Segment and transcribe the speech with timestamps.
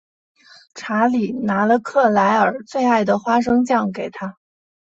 [0.73, 4.35] 查理拿了克莱尔最爱的花生酱给她。